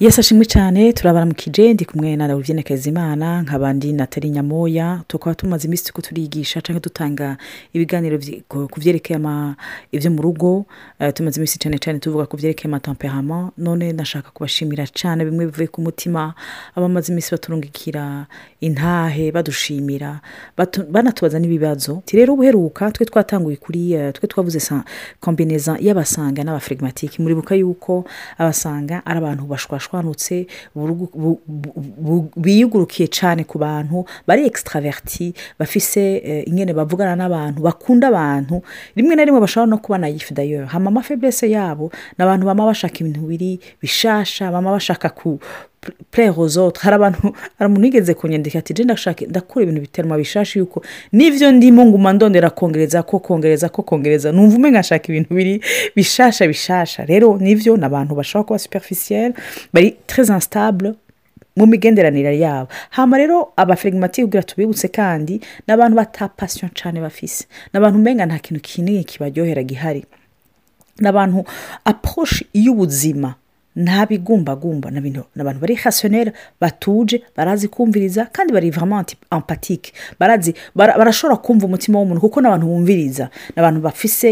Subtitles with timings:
[0.00, 5.92] yesi ashimwe cyane turabaramukije ndi kumwe na Lauvienne Kazimana nk'abandi Nathalie Nyamoya tukaba tumaze iminsi
[5.92, 7.36] ko turigisha cyangwa dutanga
[7.76, 8.16] ibiganiro
[8.48, 9.20] ku byerekeye
[9.92, 10.64] ibyo mu rugo
[11.04, 15.68] eh, tumaze iminsi cyane cyane tuvuga ku byerekeye amatemperament none nashaka kubashimira cyane bimwe bivuye
[15.68, 16.32] ku mutima
[16.74, 18.04] abamaze iminsi baturungikira
[18.64, 20.20] intahe badushimira
[20.88, 24.56] banatubaza n'ibibazo rero ubuheruka twe twatanguye kuri eh, twe twavuze
[25.20, 26.40] kombineza y'abasanga
[27.20, 28.08] muri buka yuko
[28.40, 30.34] abasanga ari abantu bashwashwa busobanutse
[32.44, 35.26] biyugurukiye cyane ku bantu bari ekisitaraveriti
[35.58, 36.00] bafise
[36.30, 38.56] eh, ingene bavugana n'abantu bakunda abantu
[38.96, 41.84] rimwe na rimwe bashobora no kubana yifu dayeri hama amafeburese yabo
[42.18, 43.50] ni abantu baba bashaka ibintu biri
[43.82, 45.08] bishasha baba bashaka
[46.12, 47.22] purere hozoti hari abantu
[47.58, 50.78] hari umuntu wigeze kunyandika ati jenda ndashaka ndakura ibintu biterwa bishashi yuko
[51.16, 55.54] n'ibyo ndimo nguma ndondera kongereza ko kongereza ko kongereza numva umwe nkashaka ibintu biri
[55.96, 59.34] bishasha bishasha rero n'ibyo ni abantu bashobora kuba superifisiyeri
[59.72, 60.90] bari terezanstabule
[61.58, 65.34] mu migenderanire yabo hano rero abafirigimatire ubwira tubibutse kandi
[65.66, 67.40] ni abantu batapasiyo cyane bafise
[67.72, 70.02] ni abantu umenya nta kintu kinini kibaryohera gihari
[71.00, 71.38] ni abantu
[71.90, 73.30] aposhi y'ubuzima
[73.76, 74.90] nta bigumbagumba
[75.40, 82.18] abantu bari hasiyoneri batuje barazi kumviriza kandi bari vamanti ampatike barazi barashobora kumva umutima w'umuntu
[82.20, 84.26] kuko n'abantu bumviriza n’abantu abantu bafise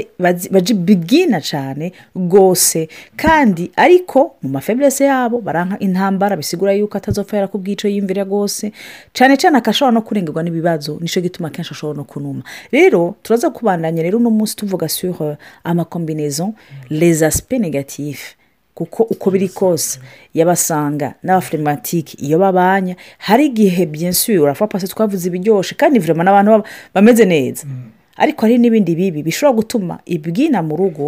[0.51, 7.59] baji bigina cyane rwose kandi ariko mu mafeburese yabo baranka intambara bisigura yuko atazopfa ku
[7.63, 8.73] bw'icyo yiyumvira rwose
[9.15, 12.43] cyane cyane akashobora no kurengurwa n'ibibazo nicyo gituma akenshi ashobora no kunuma
[12.75, 16.55] rero turaza kubandanya rero uno munsi tuvuga sura euh, amakombinezo
[16.91, 18.35] leza sipe negatifu
[18.79, 19.99] kuko uko biri kose
[20.39, 22.95] yabasanga n'abafirimatike iyo babanya
[23.27, 26.63] hari igihe byinshi urapfa pasi twavuze ibiryoshye kandi vuba n'abantu
[26.95, 27.77] bameze neza mm.
[28.23, 31.05] ariko hari n'ibindi bibi bishobora gutuma ibyina mu rugo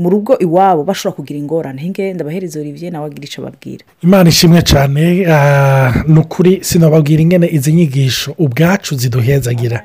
[0.00, 4.60] mu rugo iwabo bashobora kugira ingorane hinge ndabahereza olivier nawe agira icyo ababwira imana ishimwe
[4.70, 5.02] cyane
[5.36, 9.78] ah, ni ukuri sinababwira ingene izi nyigisho ubwacu ziduhezagira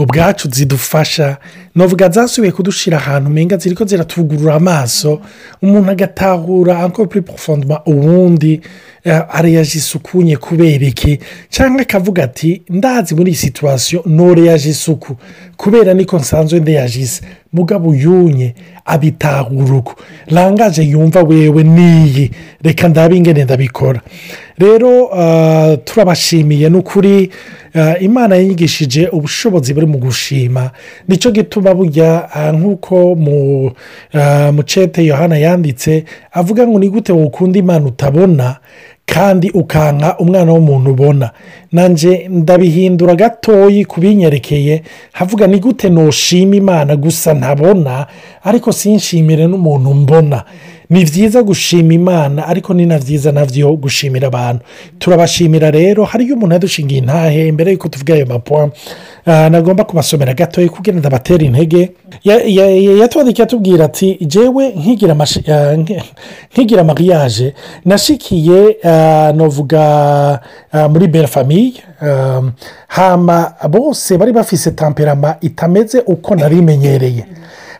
[0.00, 1.26] ubwacu zidufasha
[1.78, 5.10] navuga zasubiye kudushira ahantu umenya ziri ko ziratugurura amaso
[5.62, 8.52] umuntu agatahura ankopuri porofondoma ubundi
[9.04, 15.16] Eh, areyaje isuku nye kubereke cyangwa akavuga ati ndazi muri iyi situwasiyo ntoreyaje isuku
[15.56, 17.20] kubera niko nsanzwe ndeyajize
[17.52, 19.94] mugabo yunye abitahura uko
[20.26, 22.30] rangaje yumva wewe niyi
[22.62, 24.00] reka ndabingene ndabikora
[24.58, 27.30] rero ah, turabashimiye n'ukuri
[27.74, 30.70] ah, imana yigishije ubushobozi buri mu gushima
[31.08, 33.70] nicyo gituma burya ah, nk'uko mu
[34.54, 36.04] mucete yohana yanditse
[36.40, 38.56] avuga ngo ni gute wukunda imana utabona
[39.14, 41.26] kandi ukanka umwana w'umuntu ubona
[41.74, 43.98] nanjye ndabihindura gatoyi ku
[45.18, 48.06] havuga ni gute noshima imana gusa ntabona
[48.46, 50.38] ariko sinshimire n'umuntu mbona
[50.90, 54.62] ni byiza gushima imana ariko ni na byiza nabyo gushimira abantu
[54.98, 58.70] turabashimira rero hariyo umuntu yadushingiye intahe mbere y'uko tuvuga ayo mapuwa
[59.32, 61.82] ahantu agomba kubasomera gatoya kugira ngo abatere intege
[63.00, 65.14] yatwandikiye atubwira ati jewe nkigira
[66.80, 67.48] ah, mariage
[67.90, 68.60] nashikiye
[68.92, 69.82] ah, navuga
[70.74, 71.78] ah, muri belle famille
[72.88, 73.38] hama
[73.70, 77.22] bose bari bafise tamperama itameze uko narimenyereye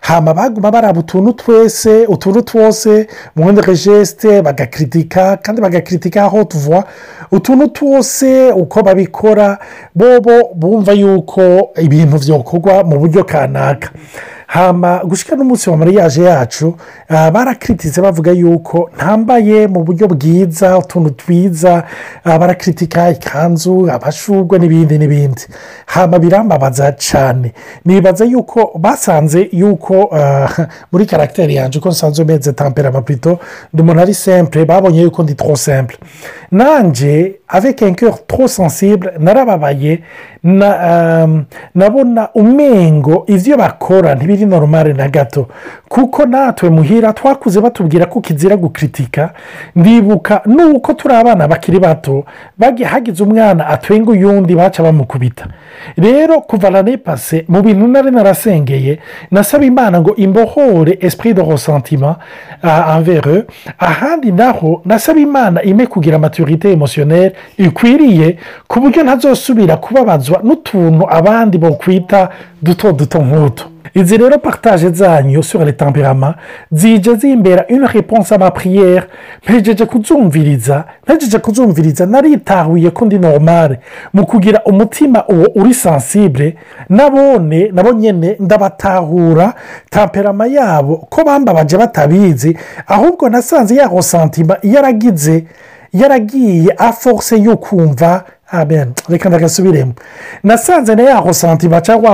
[0.00, 3.06] hano baguma baraba utuntu twese utuntu twose
[3.36, 6.84] mwendere jesite bagakiritika kandi bagakiritika aho tuva
[7.32, 9.58] utuntu twose uko babikora
[9.94, 13.88] bobo bumva yuko ibintu byokorwa mu buryo kanaka
[14.50, 16.74] hamba gushyira n'umunsi wa mariage yacu
[17.08, 21.82] barakritize bavuga yuko ntambaye mu buryo bwiza utuntu twiza
[22.24, 25.42] barakritika ikanzu abashurwe n'ibindi n'ibindi
[25.94, 27.52] hamba birambabaza cyane
[27.86, 29.94] nibaza yuko basanze yuko
[30.90, 33.30] muri karagiteri yanjye uko nsanzwe meze tampera amapito
[33.72, 35.98] ndi ari sempure babonye yuko ndi tro sempure
[36.50, 39.92] nanjye aveke enkeri tro sensible narababaye
[40.42, 45.46] Ehm, nabona umengo ibyo bakora ntibiri normale na gato
[45.88, 49.34] kuko natwe muhira twakuze batubwira ko kizira gukritika
[49.76, 52.24] ndibuka nuko turi abana bakiri bato
[52.88, 55.44] hagize umwana atwenga uyundi baca bamukubita
[56.00, 58.98] rero kuva la pase mu bintu nari narasengeye
[59.30, 62.16] nasaba imana ngo imbohore esprit de ressentima
[62.64, 63.44] envers
[63.78, 68.38] ahandi naho nasaba imana ime kugira maturite emotioneri ikwiriye
[68.68, 72.28] ku buryo ntazosubira kubabaza bashishikarizwa n'utuntu abandi bakwita
[72.62, 76.36] duto duto nk'utu izi rero partage zanyu sur le temperament
[76.72, 79.08] zijya zimbera une réponse à ma prière
[79.44, 83.80] mpejeje kuzumviriza mpejeje kuzumviriza naritahuye ko ndi normale
[84.12, 86.56] mu kugira umutima uwo uri sensible
[86.88, 89.54] nabone nabo nyine ndabatahura
[89.90, 92.56] tamperama yabo ko bambabaje batabizi
[92.86, 95.44] ahubwo nasanze yaho santima yaragize
[95.92, 99.92] yaragiye afose yo kumva amen reka ndagasubiremo
[100.42, 102.10] nasanze na yaho santima cyangwa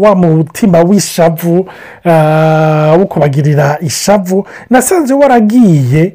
[0.00, 1.68] wa mutima w'ishavu
[2.04, 6.12] ah, wo kubagirira ishavu nasanze waragiye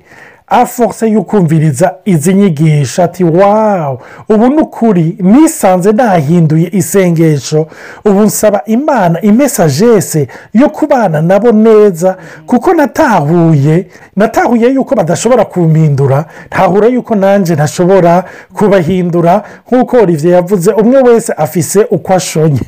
[0.51, 4.00] aforuse yo kumviriza izi nyigisho ati wawu
[4.30, 7.68] ubu ni ukuri nisanze nahinduye isengesho
[8.06, 12.18] ubu nsaba imana imesajese yo kubana nabo neza
[12.48, 21.01] kuko natahuye natahuye yuko badashobora kumpindura ntahura yuko nanjye ntashobora kubahindura nk'uko olivier yavuze umwe
[21.01, 22.65] wese afise uko ashonye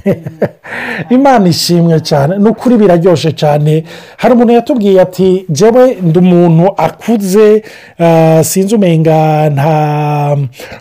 [1.18, 3.84] imana ishimwe cyane ni ukuri biraryoshye cyane
[4.18, 7.64] hari umuntu yatubwiye ati jyewe ndi umuntu akuze
[8.00, 9.78] Ah, sinzi umenga nta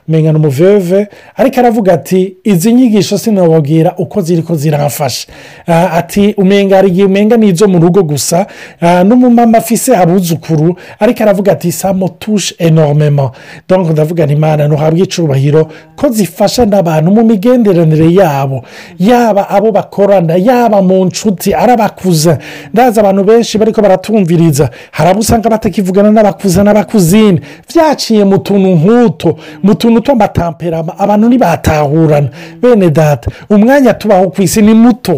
[0.08, 1.06] umenga ni umuveve
[1.36, 5.28] ariko aravuga ati izi nyigisho sinababwira uko ziri ko zirafasha
[5.66, 8.46] ah, ati umenga hari igihe umenga ni izo mu rugo gusa
[8.82, 13.30] uh, n'umumama afise abuzukuru ariko aravuga ati samotushe enoromemo
[13.68, 18.64] donko ndavuga ni imana ntuhabwe icubahiro ko zifasha n'abantu mu migenderanire yabo
[18.98, 22.38] yaba abo bakorana yaba mu nshuti arabakuza
[22.72, 28.68] ndazi abantu benshi bariko baratumviriza hari abo usanga batakivugana n'abakuza n'abakuza kuzindi byaciye mu tuntu
[28.78, 29.30] nk'utu
[29.64, 32.28] mu tuntu tw'amatamperama abantu ntibatahurana
[32.62, 35.14] bene data umwanya tubaho ku isi ni muto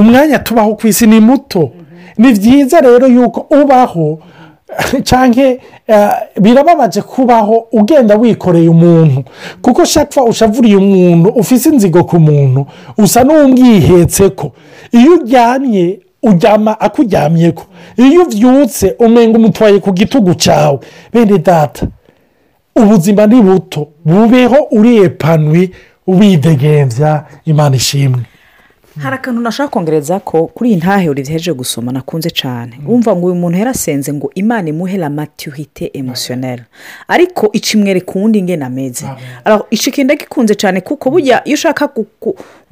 [0.00, 1.62] umwanya tubaho ku isi ni muto
[2.18, 4.08] ni byiza rero yuko ubaho
[5.08, 5.44] cyangwa
[5.88, 6.10] eh,
[6.42, 9.24] birababaje kubaho ugenda wikoreye umuntu
[9.64, 12.66] kuko shapfa ushavuriye umuntu ufite inzigo ku muntu
[13.00, 14.52] usa numwihetse ko
[14.98, 17.64] iyo uryamye Ujyama akuryamye ko
[17.96, 20.78] iyo ubyutse umenga umutwaye ku gitugu cyawe
[21.14, 21.86] bene data
[22.76, 25.70] ubuzima ni buto bubeho urepanuye
[26.10, 28.22] widegenza imana ishimwe
[28.98, 33.34] hari akantu nashaka kongereza ko kuri iyi ntahe uriheje gusoma nakunze cyane wumva ngo uyu
[33.38, 36.62] muntu yarasenze ngo imana imuhera matihite emusiyoneri
[37.08, 39.06] ariko icimwereka uwundi ngena ameze
[39.70, 41.84] ikinda gikunze cyane kuko burya iyo ushaka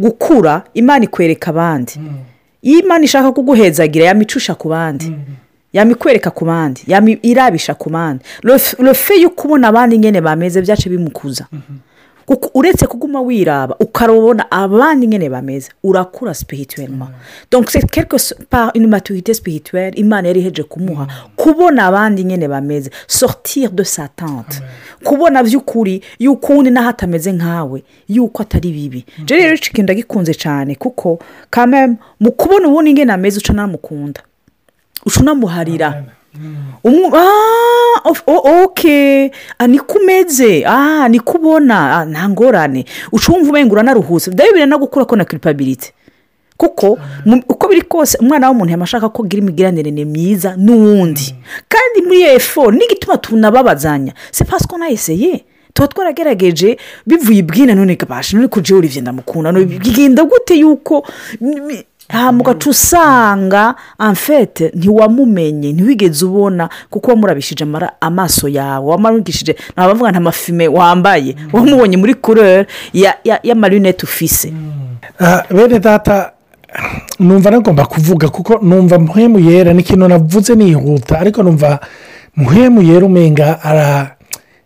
[0.02, 2.34] gukura imana ikwereka abandi hmm.
[2.68, 5.34] iyo imana ishaka kuguhezagira yamicisha ku bandi mm-hmm.
[5.76, 6.80] yamikwereka ku bandi
[7.30, 8.20] irabisha ku bandi
[8.86, 11.78] rofe yo kubona abandi nyine bameze byacu bimukuza mm-hmm.
[12.26, 17.12] kuko uretse kuguma wiraba ukarabona abandi nyine bameze urakura sipirituwelima mm.
[17.50, 21.30] donke se kereke pa inimaturite sipirituweli imana yari iheje kumuha mm.
[21.36, 24.08] kubona abandi nyine bameze sortire de sa
[25.04, 29.24] kubona by'ukuri y'uko undi naho nkawe y'uko atari bibi mm.
[29.26, 31.18] jeri rero ikintu ndagikunze cyane kuko
[31.50, 34.20] kamera mu kubona ubundi nyine ameze uca namukunda
[35.06, 36.04] uca unamuharira
[36.86, 38.16] Ah, oh,
[38.64, 44.76] okay oke ah, niko umeze ah, niko ubona nta ngorane ucumva umenya uranaruhutse byaba no
[44.78, 45.92] gukura ko na kiripabiriti
[46.56, 46.98] kuko
[47.48, 51.32] uko biri kose umwana w'umuntu yaba ashaka ko agira imigiranire myiza n'uwundi
[51.68, 58.48] kandi muri efo n'igituma tunababazanya se pasiko nayiseye tuba twaragerageje bivuye ibwina none kabasha none
[58.52, 61.02] kujyaho urugenda mukunda gute yuko
[62.08, 62.58] ntabwo mm.
[62.58, 71.48] tusanga amfete ntiwamumenye ntiwigeze ubona kuko amara amaso yawe wamarungishije ntabavuga nta mafime wambaye mm.
[71.52, 72.66] wamubonye muri kurere
[73.42, 74.72] y'amarinete ufise mm.
[75.20, 76.32] ah, bene data
[77.18, 81.78] numva nagomba kuvuga kuko numva muhemu yera ni ikintu navuze nihuta ariko numva
[82.36, 83.62] muhemu yera umenga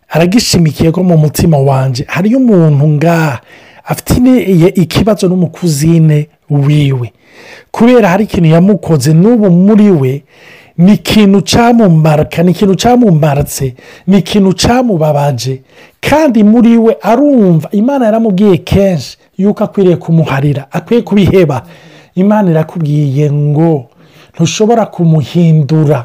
[0.09, 3.39] aragishimikiye ko mu mutima wanjye hariyo umuntu ngaha
[3.85, 4.19] afite
[4.83, 7.11] ikibazo n'umukuzine wiwe
[7.71, 10.13] kubera hari ikintu yamukoze n'ubu muri we
[10.77, 13.65] ni ikintu cyamumarika ni ikintu cyamumaratse
[14.07, 15.53] ni ikintu cyamubabaje
[16.01, 21.57] kandi muri we arumva imana yaramubwiye kenshi yuko akwiriye kumuharira akwiye kubiheba
[22.15, 23.71] imana irakubwiye ngo
[24.33, 25.99] ntushobora kumuhindura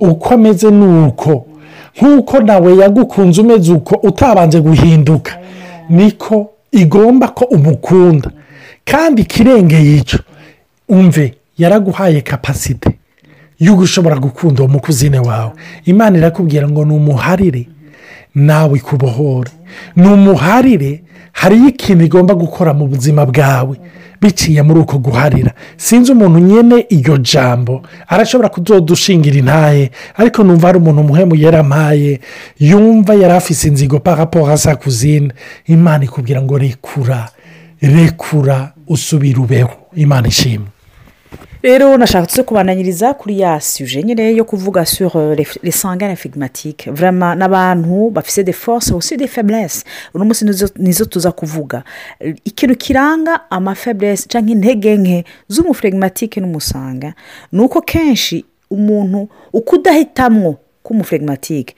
[0.00, 5.32] uko ameze ni nk'uko nawe yagukunze umeze uko utabanje guhinduka
[5.88, 8.28] niko igomba ko umukunda
[8.84, 10.18] kandi ikirengeye icyo
[10.88, 12.88] umve yaraguhaye kapasite
[13.64, 15.52] y'uko ushobora gukunda uwo mukuzine wawe
[15.90, 17.62] imana irakubwira ngo ni umuharire
[18.34, 19.50] nawe kubohore.
[19.96, 20.92] ni umuharire
[21.32, 23.76] hariyo ikintu igomba gukora mu buzima bwawe
[24.22, 25.50] biciye muri uko guharira
[25.86, 27.74] sinzi umuntu nyine iyo jambo
[28.12, 29.84] arashobora kudodushingira intaye
[30.20, 32.12] ariko numva ari umuntu umuhemu yarampaye
[32.68, 35.30] yumva yari afise inzigo paraporo za kuzine
[35.74, 37.20] imana ikubwira ngo rekura
[37.94, 38.56] rekura
[38.94, 39.72] usubire ubeho
[40.04, 40.68] imana ishimwe
[41.62, 48.10] rero nashatse kubananyiriza kuri ya suje nyine yo kuvuga sur euh, lesangane firigimatike vurama n'abantu
[48.10, 49.84] bafise de force bose de feburese
[50.14, 50.44] uno munsi
[50.76, 51.82] nizo tuza kuvuga
[52.44, 57.12] ikintu kiranga amafeburese cyangwa intege nke z'umufirigimatike n'umusanga
[57.52, 60.56] ni uko kenshi umuntu ukudahitamo.
[60.88, 61.72] k'umuferegimatike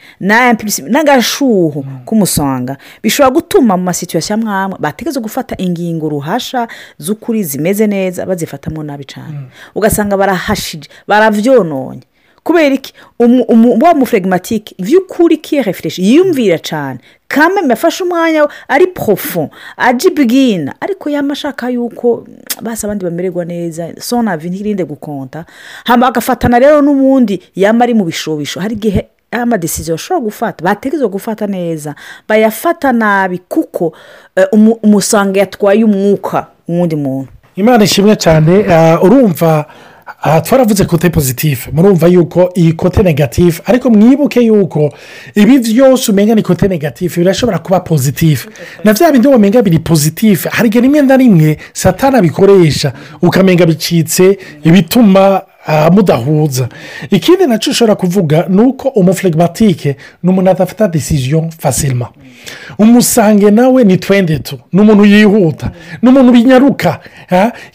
[0.94, 1.94] n'agashuho mm.
[2.06, 6.60] k'umusonga bishobora gutuma mu masituwasiyo amwe amwe bategeza gufata ingingo ruhasha
[7.04, 9.48] z'ukuri zimeze neza bazifatamwo nabi cyane mm.
[9.78, 12.04] ugasanga barahashije barabyononye
[12.42, 12.92] kubera iki
[13.80, 21.70] wa muferegimatike by'ukuri kiyarefureshi yiyumvira cyane kameme yafashe umwanya we ari porofo ajibwina ariko yamashaka
[21.70, 25.44] yuko mm, basa abandi bamererwa neza sonavi ntirinde gukonta
[25.84, 31.94] agafatana rero n'ubundi yamari mu bishobisho hari igihe aya madesiziyo gufata bategereza gufata neza
[32.28, 33.92] bayafata nabi kuko
[34.36, 34.46] eh,
[34.82, 39.66] umusanga yatwaye umwuka w'undi muntu imana ishimwe cyane eh, urumva
[40.22, 44.92] aha twaravuze kote pozitifu murumva yuko iyi kote negatifu ariko mwibuke yuko
[45.34, 48.48] ibi byose umenya ni kote negatifu birashobora kuba pozitifu
[48.84, 54.38] na bya bindi umenya biri pozitifu hari igihe rimwe na rimwe satana bikoresha ukamenya bicitse
[54.64, 55.42] ibituma
[55.92, 56.68] mudahuza
[57.10, 62.08] ikindi nacyo ushobora kuvuga ni uko umuflegimatike ni umuntu adafata desisiyo fasirima
[62.78, 65.70] umusange nawe ni twendetu ni umuntu yihuta
[66.02, 67.00] ni umuntu binyaruka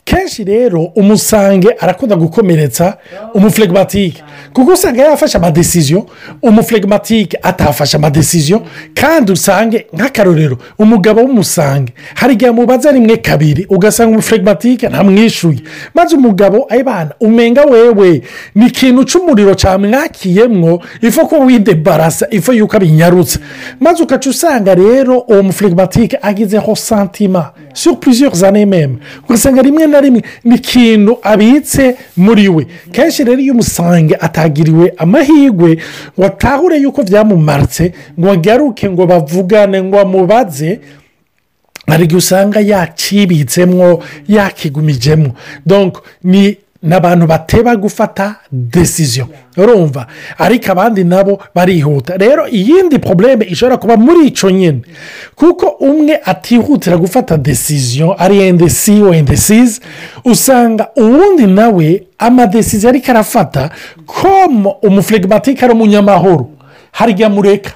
[0.03, 2.97] kenshi rero umusange arakunda gukomeretsa
[3.33, 4.23] umuflegimatike
[4.53, 6.05] kuko usanga yafashe amadesiziyo
[6.41, 8.63] umuflegimatike atafashe amadesiziyo
[8.93, 15.59] kandi usange nk'akarorero umugabo w'umusange hari igihe amubaza rimwe kabiri ugasanga umuflegimatike ntamwishyuye
[15.93, 18.21] maze umugabo ayibana umenga we wewe
[18.55, 23.39] ni ikintu cy'umuriro cyamwakiyemo ifu ko widebarasa ifu yuko abinyarutsa
[23.79, 28.43] maze ugaca usanga rero uwo mufirimatike agezeho santima sur plusieurs
[29.29, 35.77] ugasanga rimwe na rimwe ni ikintu abitse muri we kenshi rero iyo umusanga atagiriwe amahirwe
[36.19, 37.85] ngo atahure yuko byamumaritse
[38.19, 40.79] ngo agaruke ngo bavugane ngo amubaze
[41.87, 43.89] hari igihe usanga yakibitsemo
[44.37, 45.29] yakigumijemo
[46.23, 46.43] ni
[46.85, 49.25] ni abantu bateba gufata desiziyo
[49.57, 54.81] urumva ariko abandi nabo barihuta rero iyindi porobuleme ishobora kuba muri icyo nyine
[55.35, 59.81] kuko umwe atihutira gufata desiziyo ari endesi wendesizi
[60.25, 63.69] usanga uwundi nawe amadesiziyo ariko arafata
[64.05, 66.49] komo umufuregimatike ari umunyamahoro
[66.91, 67.71] harya mureka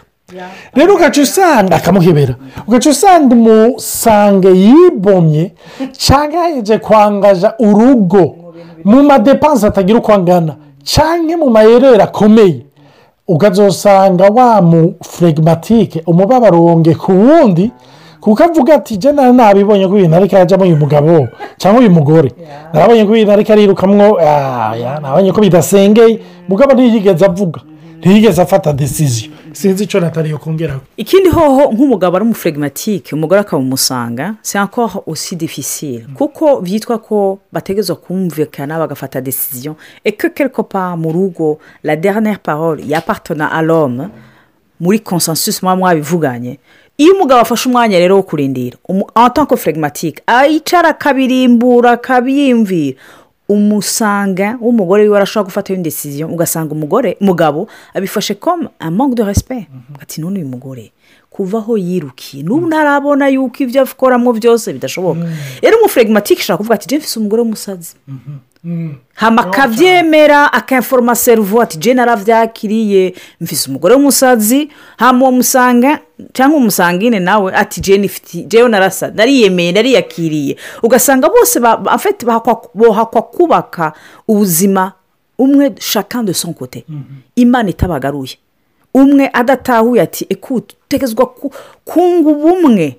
[0.77, 2.35] rero ugaca usanga akamuhebera
[2.67, 5.51] ugaca usanga umusange yibomye
[5.97, 8.38] cyangwa yaje kwangaja urugo
[8.83, 12.65] mu madepanse atagira uko angana cyane mu mayerera akomeye
[13.27, 14.81] ukazasanga wa mu
[16.09, 17.65] umubabaro wonge ku wundi
[18.21, 21.27] kuko avuga ati jya nabibonye ko ibintu ariko yajyamo uyu mugabo
[21.61, 22.29] cyangwa uyu mugore
[22.73, 26.13] nabonye ko ibintu ariko arirukamwo ah, nabonye ko bidasengeye
[26.47, 27.59] umugabo ntiyigeze avuga
[27.99, 34.93] ntiyigeze afata desiziyo sinzi icyo natariye kongeraho ikindi hoho nk'umugabo ari umufregimatike umugore akabumusanga encore
[35.07, 42.39] aussi difficile kuko byitwa ko bategereza kumvikana bagafata desiziyo eke kelikopa mu rugo la dernière
[42.39, 44.07] parole ya patona alome
[44.79, 46.59] muri consensus muba mwabivuganye
[46.97, 52.95] iyo umugabo afashe umwanya rero wo kurindira umutanko fregmatike ayicara akabirimbura akabiyimvira
[53.55, 57.59] umusanga w'umugore wiwe arashobora gufata iyo ndesiziyo ugasanga umugore mugabo
[57.97, 59.93] abifashe koma amande de resipe mhm.
[60.03, 60.83] ati none uyu mugore
[61.29, 62.47] kuva aho yirukiye mm.
[62.49, 65.33] n'ubu ntarabona yuko ibyo akoramo byose bidashoboka mm.
[65.61, 68.37] rero umufregimatike ishobora kuvuga ati jemfise umugore w'umusazi mm-hmm.
[68.63, 68.93] mm.
[69.21, 74.59] hama akabyemera akaforoma seruvu ati jena arabyakiriye mfise umugore w'umusazi
[74.97, 75.43] hama uwo
[76.33, 78.07] cyangwa umusangine nawe ati jena
[78.51, 81.59] jewe narasa nariyemeye nariyakiriye ugasanga bose
[82.25, 83.93] bahakwa kubaka
[84.27, 84.91] ubuzima
[85.37, 87.17] umwe shakande sonkote mm-hmm.
[87.35, 88.35] imana itabagaruye
[88.93, 91.25] umwe adatahuye ati ekutegezwa
[91.85, 92.97] kunga ubumwe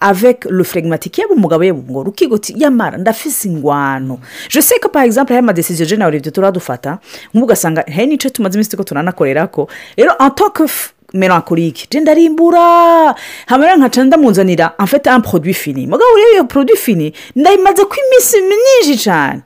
[0.00, 4.18] avec le flegmatique yaba umugabo yaba umugore ukigutse yamara ndafise ingwano
[4.52, 6.98] jose ko par exemple hari amadesiziyo jenali ibyo turadufata
[7.32, 10.64] nk'ubu ugasanga hari n'ice tumaze iminsi turiko turanakorera ko rero antoke
[11.12, 13.14] melancholique genda rimbura
[13.46, 18.96] hamara nkaca ndamuzanira amfete un fini mugabo rero iyo produit fini ndayimaze ko iminsi myinshi
[19.04, 19.42] cyane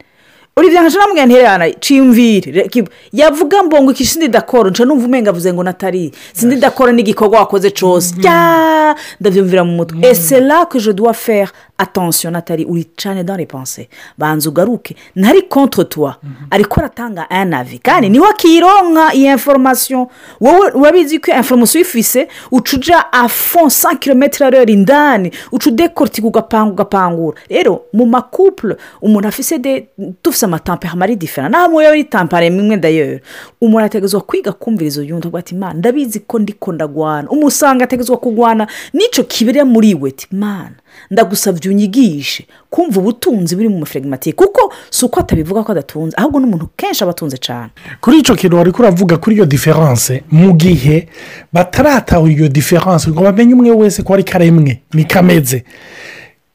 [0.57, 2.67] uribyange namwe ntererana cimvire
[3.13, 7.71] yavuga mbongo iki sindi dakoro nca numva umenga avuze ngo natari sindi dakoro n'igikorwa wakoze
[7.71, 8.95] cyose mm-hmm.
[9.21, 10.11] ndabyumvira mu mutwe mm-hmm.
[10.11, 13.89] ese rake je dois faire attention natari uricane dans les pensées
[14.19, 16.47] banza ugaruke ntari contre toi mm-hmm.
[16.51, 20.07] ariko aratanga anavi kandi niho akironka iyi information
[20.41, 27.37] wowe urabizi ko information uyifise ucuja afon sa kilometero rero indani ucu udekorutike ugapanga ugapangura
[27.49, 29.87] rero mu makupure umuntu afise de
[30.23, 33.21] tufite ufite amatampamari difera nta ah, muyo muri tampare imwe dayeri
[33.61, 38.67] umuntu ategezwa kwiga kumviriza uyu undi ati mwana ndabizi ko ndiko ndagwana umusanga ategezwa kugwana
[38.95, 40.75] n'icyo kibere muri we mana
[41.11, 46.67] ndagusabye unyigishe kumva ubutunzi buri mu maferegimatike kuko si uko atabivuga ko adatunze ahubwo n'umuntu
[46.77, 47.71] kenshi aba atunze cyane
[48.01, 51.09] kuri icyo kintu wari kuravuga kuri iyo diferanse mu gihe
[51.53, 55.65] batarataha iyo diferanse ngo bamenye umwe wese ko ari karemwe ni kameze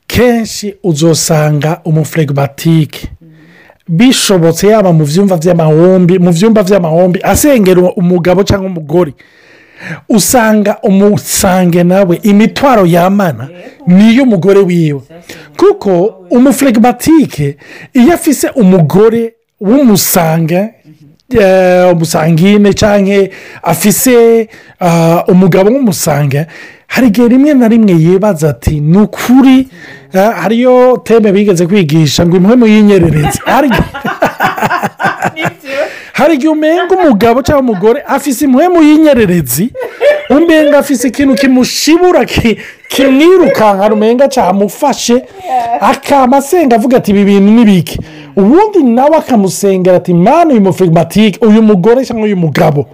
[0.07, 3.09] kenshi uzosanga umuferegimatike
[3.87, 9.13] bishobotse yaba mu byumba by'amahombi mu byumba by'amahombi asengera umugabo cyangwa umugore
[10.17, 13.43] usanga umusange nawe imitwaro yamana
[13.95, 15.01] ni iy'umugore wiwe
[15.59, 15.89] kuko
[16.35, 17.47] umufuregimatike
[17.99, 19.21] iyo afise umugore
[19.67, 20.59] w'umusange
[21.39, 23.27] Eh, umusangine cyangwa
[23.63, 24.39] afise
[24.81, 26.45] eh, umugabo w'umusanga
[26.87, 29.67] hari igihe rimwe na rimwe yibaza ati ni ukuri
[30.15, 33.39] eh, hariyo teme bigeze kwigisha ngo imwe muyinyerereze
[36.15, 39.69] hari igihe umenga umugabo cyangwa umugore afise imwe muyinyererezi
[40.31, 42.23] umenga afise ikintu kimushibura
[42.95, 45.17] kimwirukanka umenga cyamufashe
[45.91, 47.95] akama asenga avuga ati ibi bintu ni bike
[48.35, 52.85] ubundi nawe akamusengera ati mani uyu mufirimatike uyu mugore cyangwa uyu mugabo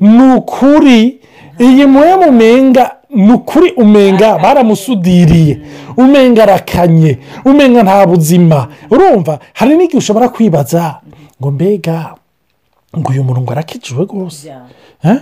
[0.00, 1.16] ni ukuri
[1.58, 5.58] iyi muhe mumenga ni ukuri umenga baramusudiriye
[5.96, 10.82] umenga arakanye umenga nta buzima urumva hari n'igihe ushobora kwibaza
[11.42, 11.96] ngo mbega
[12.98, 14.48] ngo uyu muntu ngo arakijijwe rwose
[15.04, 15.16] eh?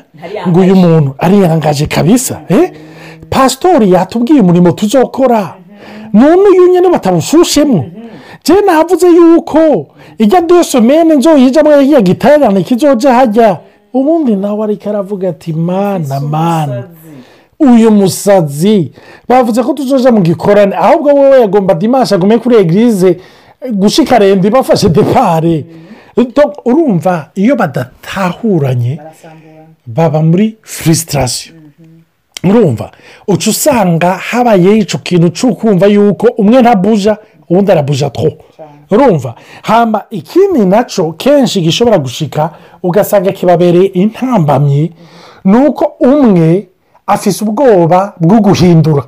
[0.48, 2.70] ngo uyu muntu ariyangaje kabisa eh?
[3.30, 5.54] pasitori yatubwiye umurimo tuzokora
[6.12, 6.24] mhm.
[6.24, 8.07] none uyu nyine batamufushemo mhm.
[8.48, 9.62] cyane navuze yuko
[10.18, 13.58] ijya dusomene nzo yijyamo yagiye giterane kizoja hajya
[13.92, 16.84] ubundi nawe ariko aravuga ati mana mana
[17.60, 18.78] uyu musazi
[19.28, 23.10] bavuze ko tuzoja mu gikorane ahubwo wowe yagomba dimanshi agume kuri egirize
[23.80, 24.50] gushika rende
[24.94, 25.56] depare
[26.64, 29.00] urumva iyo badatahuranye
[29.86, 31.52] baba muri furisitasiyo
[32.48, 32.90] urumva
[33.28, 37.16] uca usanga habayeho icyo kintu cy'ukumva yuko umwe ntabuja
[37.50, 38.30] ubundi arabuja two
[38.90, 42.50] urumva hamba ikindi nacyo kenshi gishobora gushika
[42.82, 44.92] ugasanga kibabereye intambamyi
[45.44, 46.66] ni uko umwe
[47.06, 49.02] afise ubwoba bwo guhindura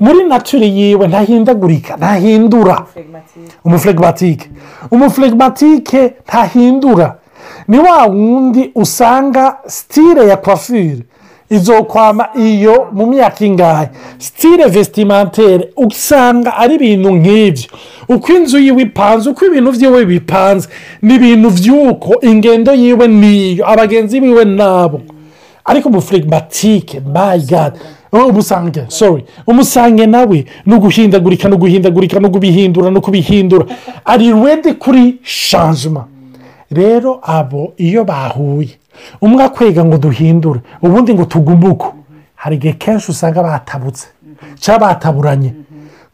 [0.00, 2.76] muri naturi yiwe ntahindagurika ntahindura
[3.64, 4.46] umufuregimatike
[4.94, 7.18] umufuregimatike ntahindura
[7.68, 11.02] ni wa wundi usanga sitire ya kwafire
[11.54, 13.86] izokwama iyo mu myaka ingahe
[14.24, 17.64] sitire vesitimantere usanga ari ibintu nk'ibyo
[18.14, 20.66] uko inzu yiwe ipanze uko ibintu byiwe bipanze
[21.04, 24.98] ni ibintu by'uko ingendo yiwe niyo abagenzi biwe nabo
[25.68, 27.78] ariko umufirimatike mayigadi
[28.14, 33.64] oh, umusange sori umusange nawe ni uguhindagurika ni uguhindagurika ni ukubihindura ni ukubihindura
[34.12, 35.04] ari redi kuri
[35.48, 36.02] shanjima
[36.78, 38.74] rero abo iyo bahuye
[39.20, 41.86] umwe akwega ngo duhindure ubundi ngo tugumuke
[42.42, 44.06] hari igihe kenshi usanga batabutse
[44.62, 45.50] cyangwa bataburanye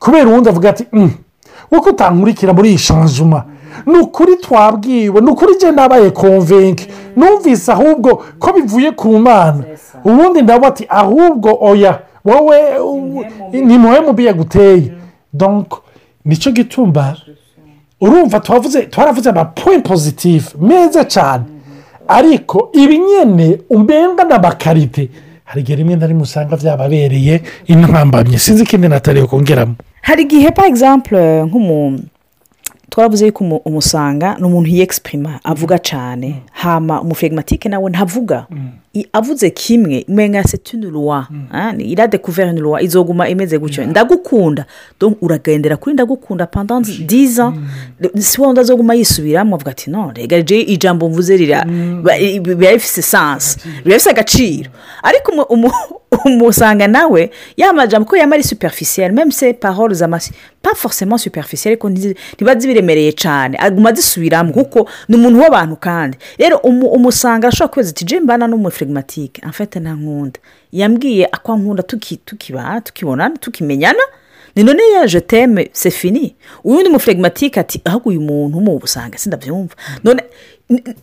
[0.02, 3.40] kubera uwundi avuga ati uko mm, utankurikira muri iyi shanjuma
[3.88, 6.84] ni ukuri twabwiwe ni ukuri njye nabaye konvenke
[7.16, 8.10] numvise ahubwo
[8.42, 9.62] ko bivuye ku mwana
[10.08, 11.92] ubundi ndabona ati ahubwo oya
[12.26, 12.58] wowe
[13.66, 14.86] ni muhe mubi yaguteye
[16.28, 17.16] nicyo gitumba
[18.00, 18.40] urumva
[18.90, 21.44] twaravuze ama point positive meza cyane
[22.16, 25.04] ariko ibinyene nyine na n'abakarite
[25.48, 27.34] hari igihe rimwe na rimwe usanga byababereye
[27.72, 29.74] intambamyi sinzi ikindi natariye kongeramo
[30.08, 32.02] hari igihe pa egisampure nk'umuntu
[32.90, 35.82] twaravuze yuko umusanga ni umuntu yegisiprima avuga mm.
[35.82, 36.40] cyane mm.
[36.52, 38.68] hama umufegimatike nawe ntavuga mm.
[39.12, 41.26] avuze kimwe menya setunurwa
[41.78, 44.64] irade kuverinurwa izoguma imeze gutyo ndagukunda
[45.20, 47.52] uragendera kuri ndagukunda pandanti diza
[48.18, 51.64] si wowe ndazoguma yisubiramo avuga ati no rega ijambo mvuze rira
[52.42, 54.70] biba rifite sansi biba bifite agaciro
[55.02, 55.32] ariko
[56.26, 61.88] umusanga nawe ya ko yamara superficielle même se parole z'amasi pas forcément superficielle ariko
[62.36, 67.90] ntiba zibiremereye cyane aguma ah, zisubiramo kuko ni umuntu w'abantu kandi rero umusanga ashobora kubaza
[67.90, 70.40] ati jemba mbana n'umufirigimatike amfata nta nkunda
[70.72, 74.02] yambwiye akwa nkunda tukibana tukibonana tukimenyana
[74.56, 80.22] ni none yaje teme sefini uyu ni mufirigimatike ati ahubwo uyu mu busanga sindabyumva none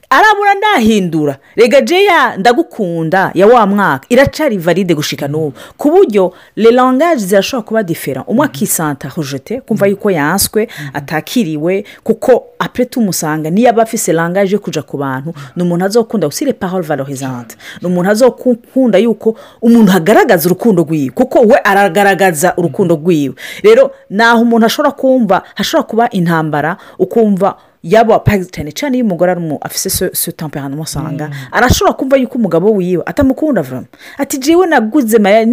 [0.09, 6.71] arabura ndahindura rega jeya ndagukunda ya wa mwaka iracari valide gushika n'ubu ku buryo le
[6.71, 8.55] langage zirashobora kuba difera umwe mm-hmm.
[8.55, 9.91] akisanta hujete kumva mm-hmm.
[9.97, 10.89] yuko yanswe mm-hmm.
[10.93, 16.27] atakiriwe kuko apure tumusanga niyo aba afise rangaje yo kujya ku bantu ni umuntu azokunda
[16.27, 22.95] usire pahoro valorizante ni umuntu azokunda yuko umuntu agaragaza urukundo rwiwe kuko we aragaragaza urukundo
[22.95, 27.49] rwiwe rero ni umuntu ashobora kumva hashobora kuba intambara ukumva
[27.85, 31.33] yaba pazi cyane cyane iyo umugore ari afise so temperament usanga mm.
[31.53, 33.83] arashobora kumva yuko umugabo wiwe atamukunda vuba
[34.17, 35.45] ati jiwe naguze maya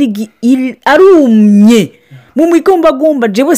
[0.84, 1.92] arumye
[2.36, 3.56] mu mikombagomba jiwe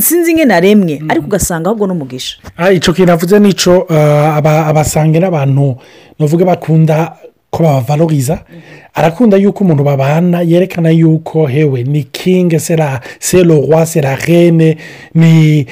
[0.00, 1.10] sinzi nke naremwe mm-hmm.
[1.10, 5.76] ariko ugasanga ahubwo n'umugisha ah, icyo kintu avuze nicyo ah, abasange n'abantu
[6.18, 7.16] bavuga bakunda
[7.52, 8.83] ko babavaloriza mm-hmm.
[8.94, 14.76] arakunda yuko umuntu babana yerekana yuko hewe ni kingi sera seruwa sera rene
[15.14, 15.66] ni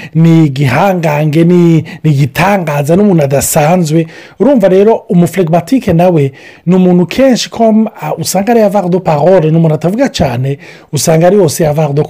[0.44, 4.06] igihangange ni igitangaza n'umuntu adasanzwe
[4.40, 6.32] urumva rero umufuregimatike nawe
[6.66, 7.74] ni umuntu kenshi ko
[8.18, 10.58] usanga ari avare parole ni umuntu atavuga cyane
[10.92, 12.02] usanga ari yose avare do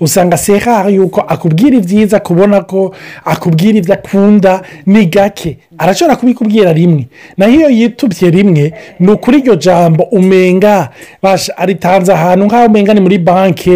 [0.00, 7.06] usanga serare yuko akubwira ibyiza kubona ko akubwira ibyo akunda ni gake arashobora kubikubwira rimwe
[7.36, 10.88] naho iyo yitubye rimwe ni ukuri iryo jambo umenga
[11.58, 13.74] aritanze ahantu nk'aho umenga ni muri banki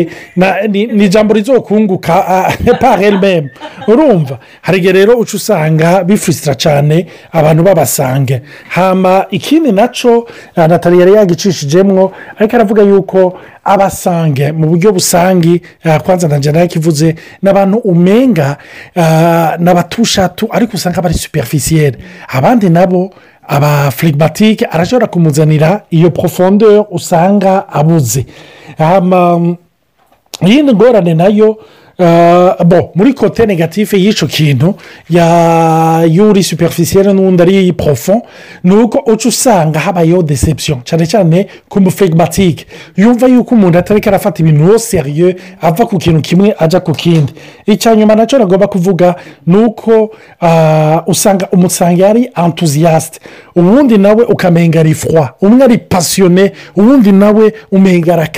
[0.70, 2.14] ni ijambo rizokunguka
[2.80, 3.50] pahelmeme
[3.90, 11.12] urumva hari igihe rero uca usanga bifusira cyane abantu babasange hama ikindi nacyo natali yari
[11.18, 13.20] yagicishijemo ariko aravuga yuko
[13.66, 15.60] abasange mu buryo busange
[16.04, 17.50] kwanza na jana yakivuze ni
[17.84, 18.56] umenga
[19.58, 19.68] ni
[20.56, 21.98] ariko usanga bari superifisiyeri
[22.30, 23.10] abandi nabo
[23.54, 28.26] aba firigimatike arashobora kumuzanira iyo porofonderi usanga abuze
[29.00, 29.56] um,
[30.74, 31.48] ngorane nayo
[32.00, 32.58] Eh,
[32.94, 34.74] muri kote negatifu y'icyo kintu
[35.10, 38.22] ya yuri superfisiyeri n'undi ari porofo
[38.64, 44.40] ni uko uca usanga habayeho deception cyane cyane ku mufegmatike yumva yuko umuntu atari karafata
[44.42, 47.32] ibintu seriye ava ku kintu kimwe ajya ku kindi
[47.66, 50.10] icya nyuma nacyo agomba kuvuga ni uko
[50.42, 53.20] eh, usanga umusanga yari entuziyasite
[53.56, 54.92] ubundi nawe ukamenga ari
[55.40, 58.28] umwe ari pasiyone ubundi nawe umenga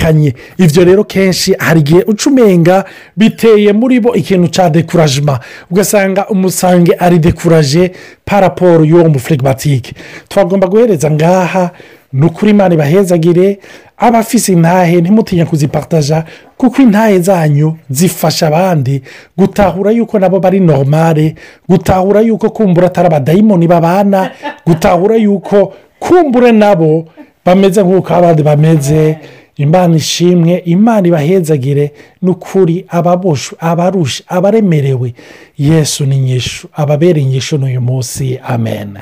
[0.57, 2.85] ibyo rero kenshi hari igihe uca umenga
[3.17, 5.39] bitewe biteye muri bo ikintu cya dekurajima
[5.71, 7.91] ugasanga umusange ari dekuraje
[8.25, 9.93] paraporo y'uwo mufirigimatike
[10.27, 11.69] twagomba guhereza ngaha
[12.13, 13.59] ni ukuri imana ibahezagire
[13.97, 16.23] abafise intahe ntimutinya kuzipataja
[16.57, 19.01] kuko intahe zanyu zifasha abandi
[19.37, 21.35] gutahura yuko nabo bari normale
[21.69, 24.31] gutahura yuko kumbura atari abadayimoni babana
[24.65, 27.05] gutahura yuko kumbura nabo
[27.45, 29.17] bameze nk'uko abandi bameze
[29.65, 31.85] imana ishimwe imana ibahezagire
[32.23, 35.09] n'ukuri ababoshwe abarusha abaremerewe
[35.69, 39.01] yesu ni nyishu ababere inyishu n'uyu munsi amena.